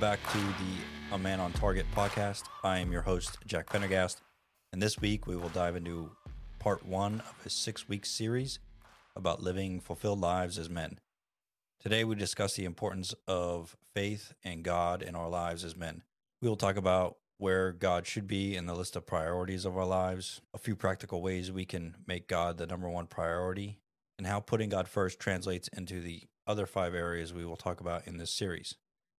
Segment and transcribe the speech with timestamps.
[0.00, 2.44] back to the A Man on Target podcast.
[2.64, 4.22] I am your host, Jack Pendergast,
[4.72, 6.12] and this week we will dive into
[6.58, 8.60] part one of a six week series
[9.14, 11.00] about living fulfilled lives as men.
[11.80, 16.02] Today we discuss the importance of faith and God in our lives as men.
[16.40, 19.84] We will talk about where God should be in the list of priorities of our
[19.84, 23.80] lives, a few practical ways we can make God the number one priority,
[24.16, 28.06] and how putting God first translates into the other five areas we will talk about
[28.06, 28.76] in this series.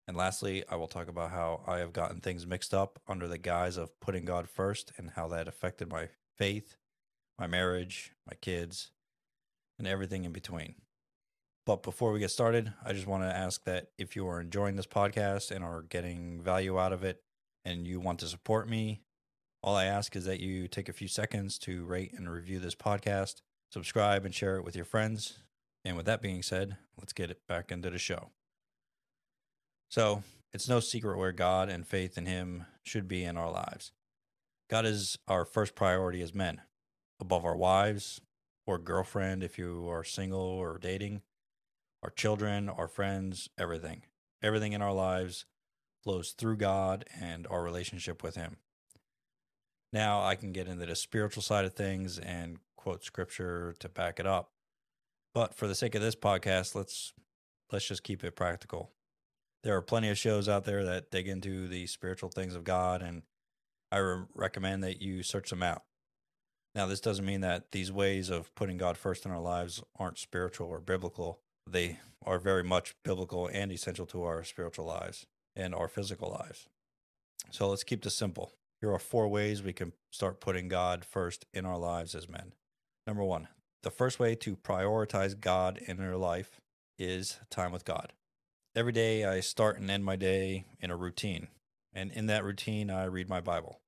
[0.09, 3.39] And lastly, I will talk about how I have gotten things mixed up under the
[3.39, 6.77] guise of putting God first and how that affected my faith,
[7.39, 8.91] my marriage, my kids,
[9.79, 10.75] and everything in between.
[11.67, 14.77] But before we get started, I just want to ask that if you are enjoying
[14.77, 17.23] this podcast and are getting value out of it
[17.65, 19.03] and you want to support me,
[19.63, 22.75] all I ask is that you take a few seconds to rate and review this
[22.75, 25.39] podcast, subscribe, and share it with your friends.
[25.85, 28.31] And with that being said, let's get it back into the show.
[29.91, 33.91] So it's no secret where God and faith in Him should be in our lives.
[34.71, 36.61] God is our first priority as men,
[37.19, 38.21] above our wives
[38.67, 41.23] or girlfriend if you are single or dating,
[42.05, 44.03] our children, our friends, everything.
[44.43, 45.45] Everything in our lives
[46.05, 48.59] flows through God and our relationship with Him.
[49.93, 54.21] Now I can get into the spiritual side of things and quote scripture to back
[54.21, 54.53] it up.
[55.35, 57.13] But for the sake of this podcast, let's
[57.73, 58.93] let's just keep it practical
[59.63, 63.03] there are plenty of shows out there that dig into the spiritual things of God,
[63.03, 63.23] and
[63.93, 65.83] I re- recommend that you search them out.
[66.75, 70.19] Now, this doesn't mean that these ways of putting God first in our lives aren't
[70.19, 71.41] spiritual or biblical.
[71.69, 75.27] They are very much biblical and essential to our spiritual lives
[75.57, 76.69] and our physical lives.
[77.51, 78.53] So let's keep this simple.
[78.81, 82.53] Here are four ways we can start putting God first in our lives as men.
[83.07, 83.49] Number one,
[83.83, 86.61] the first way to prioritize God in your life
[86.99, 88.13] is time with God
[88.81, 91.49] every day I start and end my day in a routine.
[91.93, 93.79] And in that routine, I read my Bible.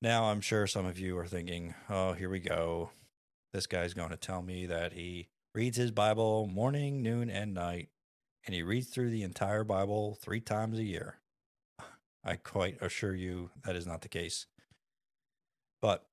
[0.00, 2.90] Now, I'm sure some of you are thinking, oh, here we go.
[3.52, 7.88] This guy's going to tell me that he reads his Bible morning, noon, and night,
[8.46, 11.16] and he reads through the entire Bible three times a year.
[12.24, 14.46] I quite assure you that is not the case.
[15.82, 16.06] But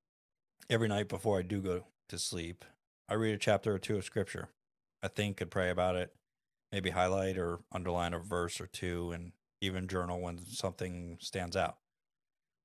[0.68, 2.66] every night before I do go to sleep,
[3.08, 4.50] I read a chapter or two of Scripture.
[5.04, 6.12] I think and pray about it
[6.76, 9.32] maybe highlight or underline a verse or two and
[9.62, 11.78] even journal when something stands out.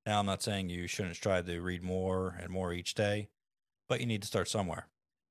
[0.04, 3.28] Now, I'm not saying you shouldn't strive to read more and more each day,
[3.88, 4.88] but you need to start somewhere.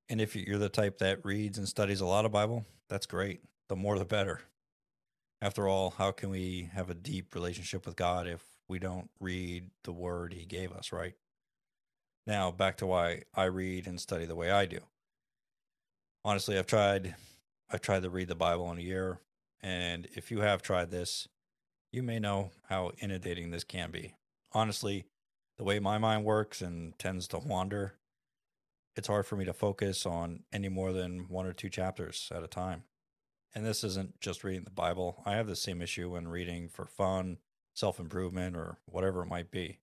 [0.08, 3.42] And if you're the type that reads and studies a lot of Bible, that's great.
[3.68, 4.40] The more the better.
[5.42, 9.66] After all, how can we have a deep relationship with God if we don't read
[9.84, 11.16] the word he gave us, right?
[12.26, 14.78] Now, back to why I read and study the way I do.
[16.24, 17.14] Honestly, I've tried
[17.72, 19.20] I've tried to read the Bible in a year,
[19.62, 21.28] and if you have tried this,
[21.92, 24.14] you may know how inundating this can be.
[24.52, 25.04] Honestly,
[25.56, 27.94] the way my mind works and tends to wander,
[28.96, 32.42] it's hard for me to focus on any more than one or two chapters at
[32.42, 32.82] a time.
[33.54, 35.22] And this isn't just reading the Bible.
[35.24, 37.38] I have the same issue when reading for fun,
[37.72, 39.78] self improvement, or whatever it might be.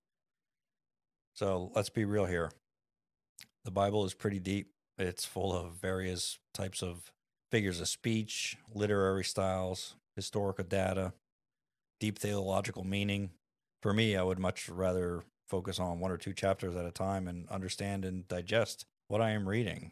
[1.34, 2.52] So let's be real here.
[3.64, 4.72] The Bible is pretty deep.
[4.98, 7.12] It's full of various types of
[7.52, 11.14] figures of speech, literary styles, historical data,
[12.00, 13.32] deep theological meaning.
[13.82, 17.28] For me, I would much rather focus on one or two chapters at a time
[17.28, 19.92] and understand and digest what I am reading.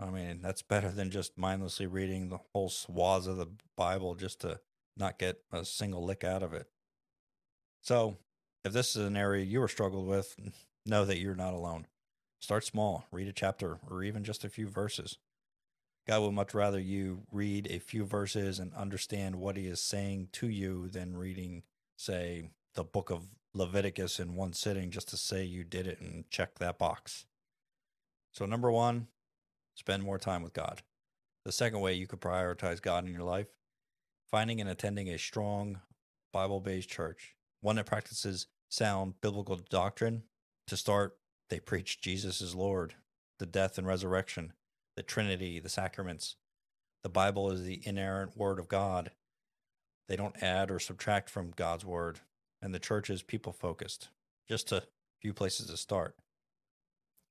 [0.00, 4.40] I mean, that's better than just mindlessly reading the whole swaths of the Bible just
[4.40, 4.60] to
[4.96, 6.68] not get a single lick out of it.
[7.82, 8.18] So,
[8.64, 10.36] if this is an area you are struggled with,
[10.84, 11.86] know that you're not alone.
[12.40, 15.18] Start small, read a chapter or even just a few verses.
[16.08, 20.28] God would much rather you read a few verses and understand what he is saying
[20.32, 21.64] to you than reading,
[21.98, 26.24] say, the book of Leviticus in one sitting just to say you did it and
[26.30, 27.26] check that box.
[28.32, 29.08] So, number one,
[29.74, 30.80] spend more time with God.
[31.44, 33.48] The second way you could prioritize God in your life,
[34.30, 35.80] finding and attending a strong
[36.32, 40.22] Bible based church, one that practices sound biblical doctrine.
[40.68, 41.18] To start,
[41.50, 42.94] they preach Jesus is Lord,
[43.38, 44.54] the death and resurrection,
[44.98, 46.34] the Trinity, the sacraments.
[47.04, 49.12] The Bible is the inerrant word of God.
[50.08, 52.18] They don't add or subtract from God's word,
[52.60, 54.08] and the church is people focused.
[54.48, 54.82] Just a
[55.22, 56.16] few places to start.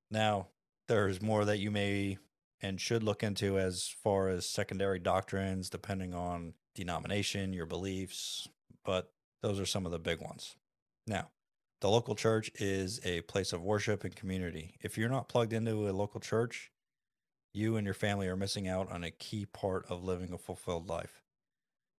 [0.10, 0.48] Now,
[0.88, 2.20] there's more that you may
[2.62, 8.48] and should look into as far as secondary doctrines, depending on denomination, your beliefs,
[8.86, 9.12] but
[9.44, 10.56] those are some of the big ones.
[11.06, 11.32] Now,
[11.82, 14.76] the local church is a place of worship and community.
[14.82, 16.72] If you're not plugged into a local church,
[17.58, 20.88] you and your family are missing out on a key part of living a fulfilled
[20.88, 21.24] life.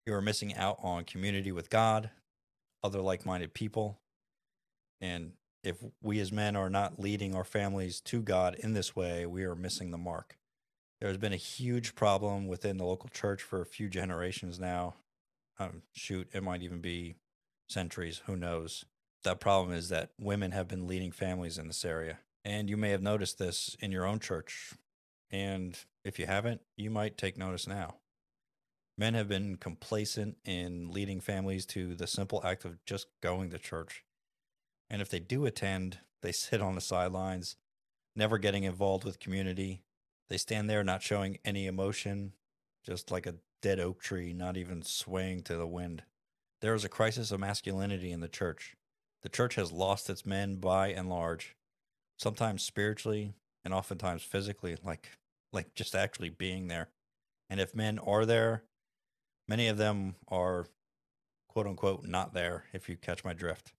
[0.07, 2.11] You are missing out on community with God,
[2.83, 3.99] other like minded people.
[5.01, 5.33] And
[5.65, 9.43] if we as men are not leading our families to God in this way, we
[9.43, 10.39] are missing the mark.
[11.01, 14.95] There's been a huge problem within the local church for a few generations now.
[15.59, 17.17] Um, shoot, it might even be
[17.69, 18.85] centuries, who knows.
[19.25, 22.19] That problem is that women have been leading families in this area.
[22.45, 24.73] And you may have noticed this in your own church.
[25.31, 27.97] And if you haven't, you might take notice now.
[28.97, 33.59] Men have been complacent in leading families to the simple act of just going to
[33.59, 34.05] church.
[34.91, 37.57] And if they do attend, they sit on the sidelines,
[38.17, 39.85] never getting involved with community.
[40.29, 42.33] They stand there not showing any emotion,
[42.85, 46.03] just like a dead oak tree, not even swaying to the wind.
[46.61, 48.75] There is a crisis of masculinity in the church.
[49.23, 51.57] The church has lost its men by and large,
[52.17, 53.35] sometimes spiritually
[53.65, 55.09] and oftentimes physically, like
[55.53, 56.89] like just actually being there.
[57.51, 58.65] And if men are there,
[59.49, 60.67] many of them are
[61.49, 63.73] quote unquote not there, if you catch my drift.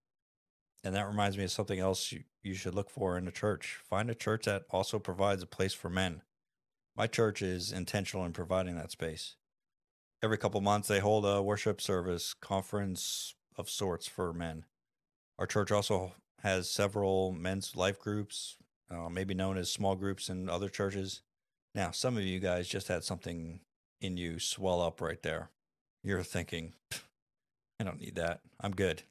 [0.84, 3.80] And that reminds me of something else you, you should look for in a church.
[3.84, 6.22] Find a church that also provides a place for men.
[6.96, 9.36] My church is intentional in providing that space.
[10.22, 14.66] Every couple months, they hold a worship service conference of sorts for men.
[15.38, 18.58] Our church also has several men's life groups,
[18.92, 21.22] uh, maybe known as small groups in other churches.
[21.76, 23.62] Now, some of you guys just had something
[24.02, 25.50] in you swell up right there.
[26.04, 26.74] You're thinking,
[27.80, 28.42] I don't need that.
[28.60, 29.04] I'm good.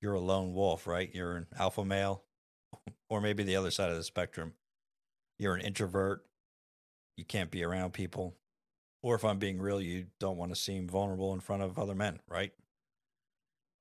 [0.00, 1.10] You're a lone wolf, right?
[1.14, 2.24] You're an alpha male,
[3.08, 4.54] or maybe the other side of the spectrum.
[5.38, 6.24] You're an introvert.
[7.16, 8.34] You can't be around people.
[9.02, 11.94] Or if I'm being real, you don't want to seem vulnerable in front of other
[11.94, 12.52] men, right?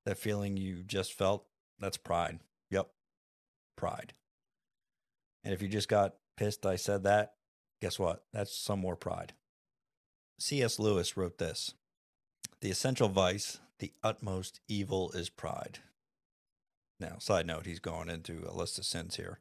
[0.05, 1.45] That feeling you just felt,
[1.79, 2.39] that's pride.
[2.71, 2.89] Yep.
[3.77, 4.13] Pride.
[5.43, 7.33] And if you just got pissed I said that,
[7.81, 8.23] guess what?
[8.33, 9.33] That's some more pride.
[10.39, 10.79] C.S.
[10.79, 11.73] Lewis wrote this
[12.61, 15.79] The essential vice, the utmost evil is pride.
[16.99, 19.39] Now, side note, he's going into a list of sins here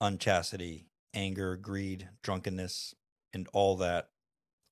[0.00, 2.94] unchastity, anger, greed, drunkenness,
[3.34, 4.08] and all that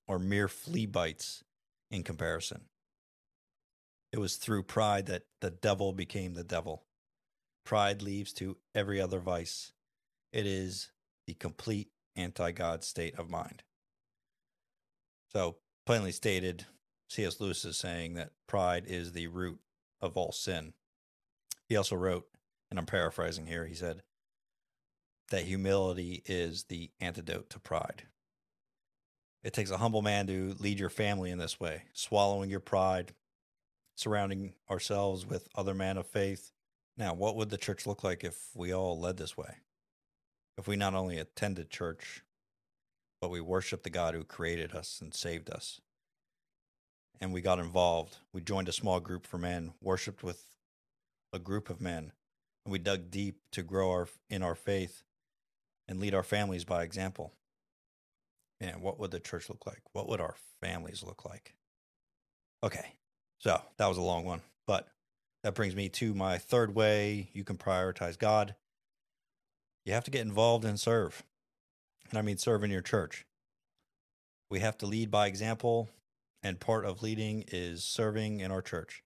[0.09, 1.45] are mere flea bites
[1.91, 2.63] in comparison.
[4.13, 6.85] It was through pride that the devil became the devil.
[7.65, 9.73] Pride leads to every other vice.
[10.33, 10.91] It is
[11.27, 13.63] the complete anti God state of mind.
[15.33, 16.67] So, plainly stated,
[17.09, 17.41] C.S.
[17.41, 19.61] Lewis is saying that pride is the root
[20.01, 20.75] of all sin.
[21.69, 22.27] He also wrote,
[22.71, 24.03] and I'm paraphrasing here, he said,
[25.31, 28.05] that humility is the antidote to pride.
[29.43, 33.15] It takes a humble man to lead your family in this way, swallowing your pride,
[33.95, 36.51] surrounding ourselves with other men of faith.
[36.97, 39.59] Now, what would the church look like if we all led this way?
[40.59, 42.23] If we not only attended church,
[43.21, 45.81] but we worshiped the God who created us and saved us.
[47.21, 48.19] And we got involved.
[48.33, 50.45] We joined a small group for men, worshiped with
[51.33, 52.13] a group of men,
[52.65, 55.03] and we dug deep to grow our in our faith
[55.87, 57.33] and lead our families by example
[58.61, 59.83] man, what would the church look like?
[59.93, 61.55] What would our families look like?
[62.63, 62.95] Okay,
[63.39, 64.89] so that was a long one, but
[65.45, 68.55] that brings me to my third way you can prioritize God.
[69.85, 71.23] You have to get involved and serve.
[72.11, 73.27] And I mean, serve in your church.
[74.51, 75.91] We have to lead by example,
[76.43, 79.03] and part of leading is serving in our church.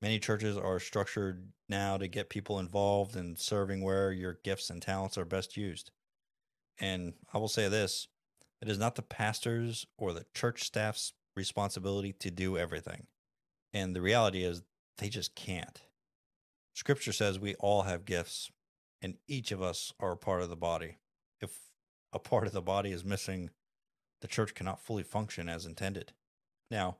[0.00, 4.80] Many churches are structured now to get people involved and serving where your gifts and
[4.80, 5.90] talents are best used.
[6.78, 8.08] And I will say this
[8.60, 13.06] it is not the pastor's or the church staff's responsibility to do everything.
[13.72, 14.62] And the reality is,
[14.98, 15.82] they just can't.
[16.74, 18.50] Scripture says we all have gifts,
[19.02, 20.98] and each of us are a part of the body.
[21.40, 21.58] If
[22.12, 23.50] a part of the body is missing,
[24.20, 26.12] the church cannot fully function as intended.
[26.70, 26.96] Now,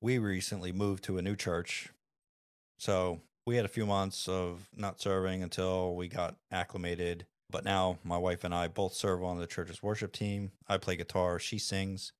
[0.00, 1.90] we recently moved to a new church,
[2.78, 7.98] so we had a few months of not serving until we got acclimated but now
[8.02, 10.50] my wife and I both serve on the church's worship team.
[10.68, 12.12] I play guitar, she sings.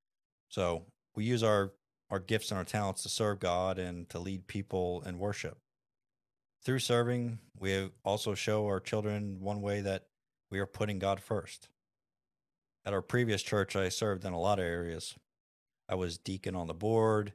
[0.48, 0.84] So
[1.16, 1.72] we use our,
[2.08, 5.58] our gifts and our talents to serve God and to lead people in worship.
[6.64, 10.06] Through serving, we also show our children one way that
[10.50, 11.68] we are putting God first.
[12.86, 15.14] At our previous church, I served in a lot of areas.
[15.90, 17.34] I was deacon on the board.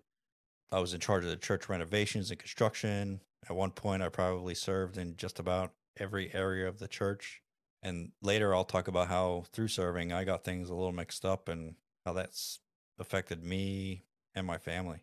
[0.71, 3.21] I was in charge of the church renovations and construction.
[3.47, 7.41] At one point, I probably served in just about every area of the church.
[7.83, 11.47] And later I'll talk about how through serving I got things a little mixed up
[11.47, 12.59] and how that's
[12.97, 15.01] affected me and my family.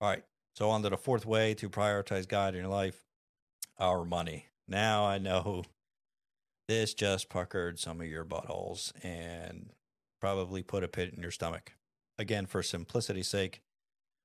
[0.00, 0.24] All right.
[0.60, 3.06] So on to the fourth way to prioritize God in your life,
[3.78, 4.48] our money.
[4.68, 5.64] Now I know
[6.68, 9.70] this just puckered some of your buttholes and
[10.20, 11.72] probably put a pit in your stomach.
[12.18, 13.62] Again, for simplicity's sake,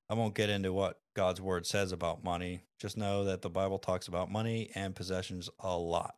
[0.10, 2.63] I won't get into what God's word says about money.
[2.82, 6.15] Just know that the Bible talks about money and possessions a lot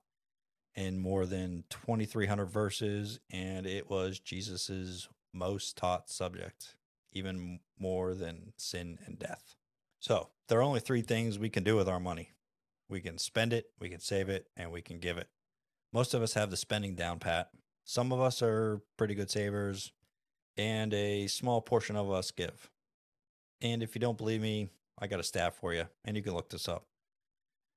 [0.74, 6.74] in more than 2,300 verses, and it was Jesus's most taught subject,
[7.14, 9.54] even more than sin and death.
[10.00, 12.32] So, there are only three things we can do with our money
[12.90, 15.28] we can spend it, we can save it, and we can give it.
[15.94, 17.50] Most of us have the spending down pat.
[17.84, 19.92] Some of us are pretty good savers,
[20.58, 22.70] and a small portion of us give.
[23.62, 26.34] And if you don't believe me, I got a stat for you, and you can
[26.34, 26.86] look this up.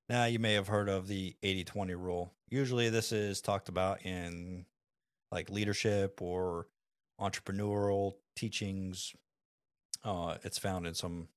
[0.08, 2.34] Now, you may have heard of the 80 20 rule.
[2.48, 4.66] Usually, this is talked about in
[5.30, 6.66] like leadership or
[7.20, 9.14] entrepreneurial teachings.
[10.02, 11.28] Uh, it's found in some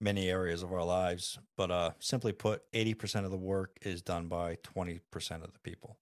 [0.00, 4.28] many areas of our lives, but uh, simply put, 80% of the work is done
[4.28, 5.00] by 20%
[5.42, 5.96] of the people.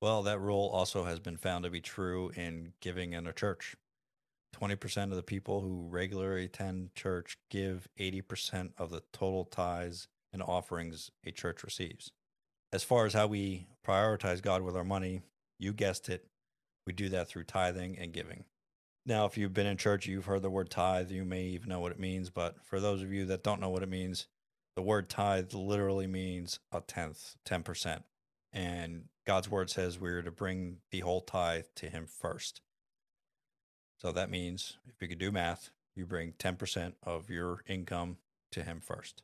[0.00, 3.74] Well, that rule also has been found to be true in giving in a church.
[4.54, 10.42] 20% of the people who regularly attend church give 80% of the total tithes and
[10.42, 12.12] offerings a church receives.
[12.72, 15.22] As far as how we prioritize God with our money,
[15.58, 16.26] you guessed it,
[16.86, 18.44] we do that through tithing and giving.
[19.06, 21.80] Now, if you've been in church, you've heard the word tithe, you may even know
[21.80, 22.30] what it means.
[22.30, 24.26] But for those of you that don't know what it means,
[24.76, 28.02] the word tithe literally means a tenth, 10%.
[28.52, 32.60] And God's word says we're to bring the whole tithe to Him first.
[33.98, 38.18] So that means if you could do math, you bring 10% of your income
[38.52, 39.22] to Him first.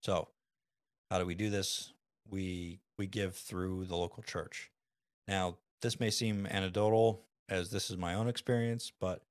[0.00, 0.28] So,
[1.10, 1.92] how do we do this?
[2.30, 4.70] We we give through the local church.
[5.26, 9.22] Now, this may seem anecdotal as this is my own experience, but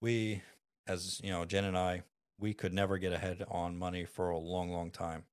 [0.00, 0.42] we,
[0.86, 2.02] as you know, Jen and I,
[2.38, 5.24] we could never get ahead on money for a long, long time.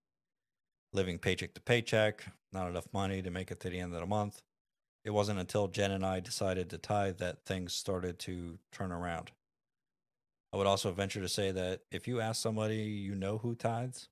[0.93, 4.05] Living paycheck to paycheck, not enough money to make it to the end of the
[4.05, 4.41] month.
[5.05, 9.31] It wasn't until Jen and I decided to tithe that things started to turn around.
[10.51, 14.09] I would also venture to say that if you ask somebody you know who tithes,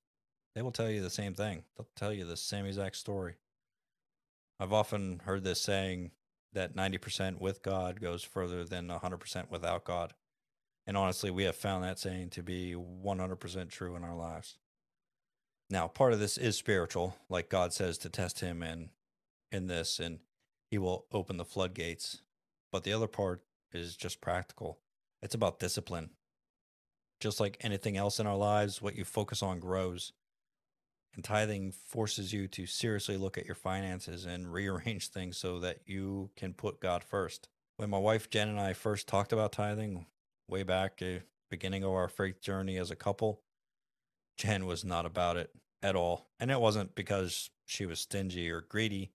[0.54, 1.64] they will tell you the same thing.
[1.76, 3.34] They'll tell you the same exact story.
[4.60, 6.12] I've often heard this saying,
[6.58, 10.12] that 90% with God goes further than 100% without God.
[10.88, 14.58] And honestly, we have found that saying to be 100% true in our lives.
[15.70, 18.90] Now, part of this is spiritual, like God says to test him in
[19.52, 20.18] in this and
[20.70, 22.22] he will open the floodgates.
[22.72, 24.80] But the other part is just practical.
[25.22, 26.10] It's about discipline.
[27.20, 30.12] Just like anything else in our lives, what you focus on grows.
[31.18, 35.80] And tithing forces you to seriously look at your finances and rearrange things so that
[35.84, 37.48] you can put God first.
[37.76, 40.06] When my wife Jen and I first talked about tithing
[40.46, 43.40] way back, uh, beginning of our faith journey as a couple,
[44.36, 45.50] Jen was not about it
[45.82, 46.28] at all.
[46.38, 49.10] And it wasn't because she was stingy or greedy.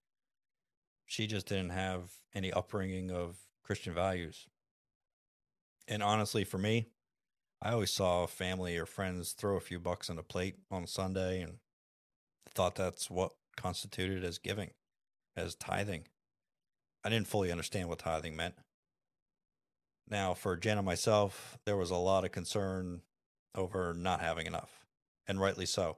[1.06, 4.46] She just didn't have any upbringing of Christian values.
[5.88, 6.90] And honestly, for me,
[7.62, 11.42] I always saw family or friends throw a few bucks on a plate on Sunday
[11.42, 11.60] and
[12.56, 14.72] thought that's what constituted as giving,
[15.36, 16.06] as tithing.
[17.04, 18.56] I didn't fully understand what tithing meant.
[20.10, 23.02] Now, for Jen and myself, there was a lot of concern
[23.56, 24.86] over not having enough,
[25.28, 25.98] and rightly so.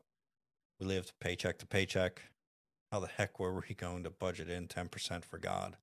[0.79, 2.21] We lived paycheck to paycheck.
[2.91, 5.77] How the heck were we going to budget in 10% for God?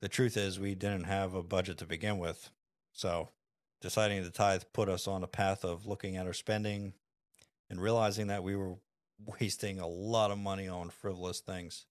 [0.00, 2.50] The truth is, we didn't have a budget to begin with.
[2.92, 3.30] So,
[3.80, 6.94] deciding to tithe put us on a path of looking at our spending
[7.70, 8.76] and realizing that we were
[9.24, 11.86] wasting a lot of money on frivolous things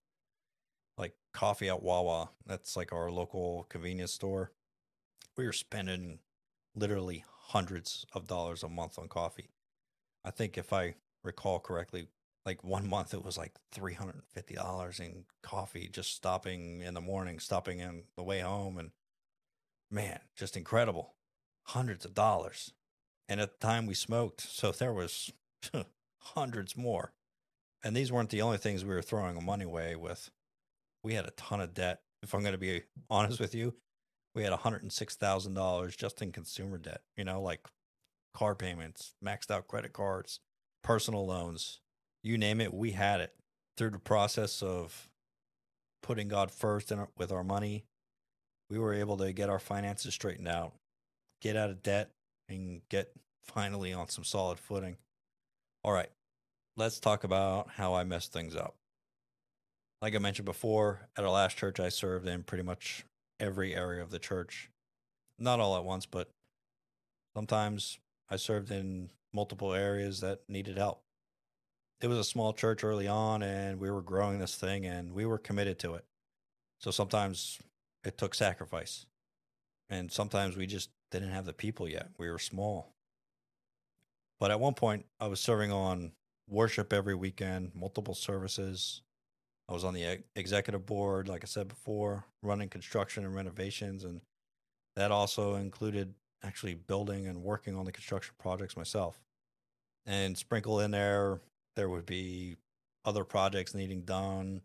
[0.98, 2.30] like coffee at Wawa.
[2.44, 4.52] That's like our local convenience store.
[5.36, 6.18] We were spending
[6.74, 9.48] literally hundreds of dollars a month on coffee.
[10.24, 12.08] I think if I recall correctly,
[12.44, 17.78] like one month it was like $350 in coffee, just stopping in the morning, stopping
[17.78, 18.78] in the way home.
[18.78, 18.90] And
[19.90, 21.14] man, just incredible.
[21.68, 22.72] Hundreds of dollars.
[23.28, 25.30] And at the time we smoked, so there was
[26.18, 27.12] hundreds more.
[27.84, 30.30] And these weren't the only things we were throwing money away with.
[31.04, 32.00] We had a ton of debt.
[32.22, 33.74] If I'm going to be honest with you,
[34.34, 37.66] we had $106,000 just in consumer debt, you know, like
[38.34, 40.40] car payments, maxed out credit cards,
[40.82, 41.80] personal loans,
[42.22, 43.34] you name it, we had it.
[43.76, 45.08] Through the process of
[46.02, 47.84] putting God first in our, with our money,
[48.70, 50.74] we were able to get our finances straightened out,
[51.40, 52.10] get out of debt,
[52.48, 54.96] and get finally on some solid footing.
[55.84, 56.10] All right,
[56.78, 58.76] let's talk about how I messed things up.
[60.00, 63.04] Like I mentioned before, at our last church, I served in pretty much
[63.40, 64.70] every area of the church.
[65.40, 66.30] Not all at once, but
[67.36, 67.98] sometimes
[68.30, 71.02] I served in multiple areas that needed help.
[72.00, 75.26] It was a small church early on, and we were growing this thing, and we
[75.26, 76.04] were committed to it.
[76.78, 77.58] So sometimes
[78.04, 79.04] it took sacrifice.
[79.90, 82.10] And sometimes we just didn't have the people yet.
[82.18, 82.92] We were small.
[84.38, 86.12] But at one point, I was serving on
[86.48, 89.02] worship every weekend, multiple services.
[89.68, 94.04] I was on the ex- executive board, like I said before, running construction and renovations.
[94.04, 94.20] And
[94.96, 99.18] that also included actually building and working on the construction projects myself.
[100.06, 101.40] And sprinkle in there,
[101.76, 102.56] there would be
[103.04, 104.62] other projects needing done,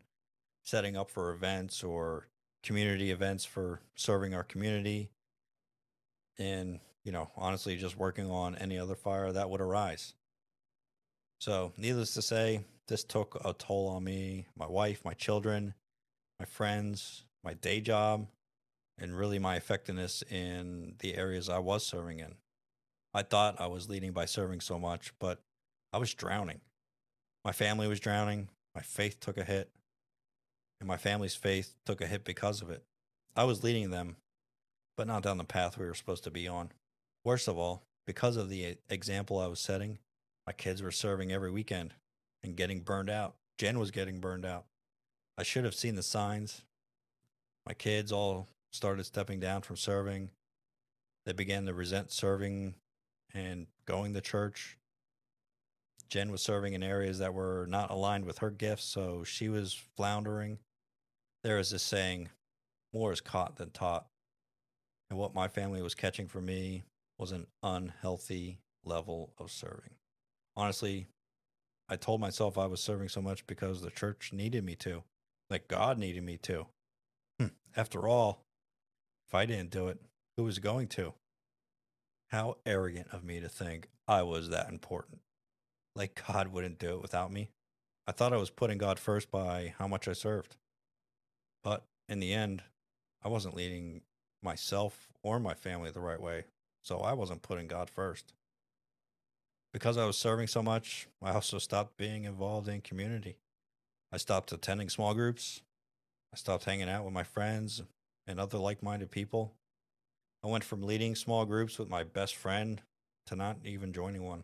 [0.64, 2.28] setting up for events or
[2.64, 5.10] community events for serving our community.
[6.40, 10.14] And, you know, honestly, just working on any other fire that would arise.
[11.44, 15.74] So, needless to say, this took a toll on me, my wife, my children,
[16.40, 18.28] my friends, my day job,
[18.98, 22.36] and really my effectiveness in the areas I was serving in.
[23.14, 25.42] I thought I was leading by serving so much, but
[25.92, 26.62] I was drowning.
[27.44, 28.48] My family was drowning.
[28.74, 29.70] My faith took a hit,
[30.80, 32.86] and my family's faith took a hit because of it.
[33.36, 34.16] I was leading them,
[34.96, 36.72] but not down the path we were supposed to be on.
[37.26, 39.98] Worst of all, because of the example I was setting,
[40.46, 41.94] my kids were serving every weekend
[42.44, 43.36] and getting burned out.
[43.58, 44.66] Jen was getting burned out.
[45.38, 46.64] I should have seen the signs.
[47.66, 50.30] My kids all started stepping down from serving.
[51.26, 52.76] They began to resent serving
[53.34, 54.78] and going to church.
[56.10, 59.74] Jen was serving in areas that were not aligned with her gifts, so she was
[59.96, 60.60] floundering.
[61.44, 62.30] There is this saying,
[62.94, 64.06] more is caught than taught.
[65.10, 66.84] And what my family was catching for me
[67.18, 69.96] was an unhealthy level of serving.
[70.56, 71.08] Honestly,
[71.90, 75.04] I told myself I was serving so much because the church needed me to,
[75.50, 76.68] like God needed me to.
[77.40, 78.44] Hmm, after all,
[79.28, 80.00] if I didn't do it,
[80.38, 81.14] who was going to?
[82.30, 85.20] How arrogant of me to think I was that important.
[85.96, 87.50] Like God wouldn't do it without me.
[88.08, 90.58] I thought I was putting God first by how much I served.
[91.64, 92.64] But in the end,
[93.24, 94.02] I wasn't leading
[94.42, 96.46] myself or my family the right way.
[96.82, 98.34] So I wasn't putting God first.
[99.74, 103.38] Because I was serving so much, I also stopped being involved in community.
[104.12, 105.64] I stopped attending small groups.
[106.32, 107.82] I stopped hanging out with my friends
[108.28, 109.56] and other like minded people.
[110.44, 112.82] I went from leading small groups with my best friend
[113.26, 114.44] to not even joining one.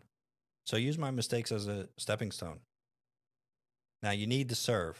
[0.66, 2.60] So I use my mistakes as a stepping stone.
[4.02, 4.98] Now, you need to serve,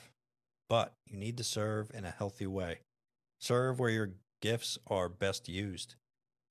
[0.69, 2.81] but you need to serve in a healthy way.
[3.41, 4.11] Serve where your
[4.43, 5.97] gifts are best used.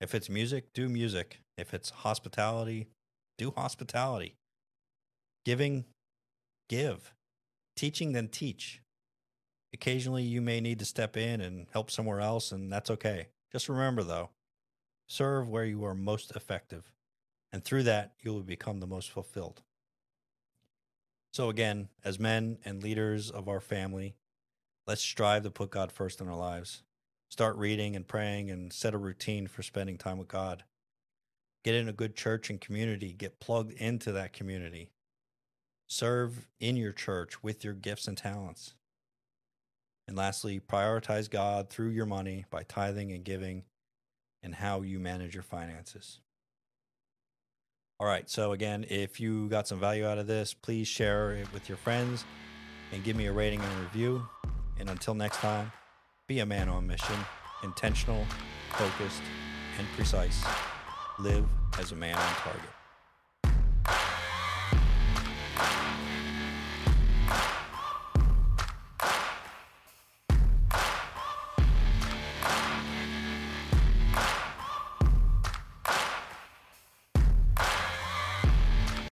[0.01, 1.41] If it's music, do music.
[1.57, 2.87] If it's hospitality,
[3.39, 4.35] do hospitality.
[5.45, 5.85] Giving,
[6.67, 7.13] give.
[7.75, 8.81] Teaching, then teach.
[9.73, 13.29] Occasionally, you may need to step in and help somewhere else, and that's okay.
[13.51, 14.29] Just remember, though,
[15.07, 16.91] serve where you are most effective,
[17.51, 19.61] and through that, you will become the most fulfilled.
[21.31, 24.15] So, again, as men and leaders of our family,
[24.85, 26.83] let's strive to put God first in our lives.
[27.29, 30.63] Start reading and praying and set a routine for spending time with God.
[31.63, 34.91] Get in a good church and community, get plugged into that community.
[35.87, 38.75] Serve in your church with your gifts and talents.
[40.07, 43.63] And lastly, prioritize God through your money by tithing and giving
[44.41, 46.19] and how you manage your finances.
[47.99, 51.51] All right, so again, if you got some value out of this, please share it
[51.51, 52.23] with your friends
[52.93, 54.25] and give me a rating and review.
[54.79, 55.71] And until next time,
[56.25, 57.17] be a man on mission,
[57.63, 58.25] intentional,
[58.71, 59.21] focused,
[59.77, 60.45] and precise.
[61.21, 61.43] Live
[61.77, 62.78] as a man on target.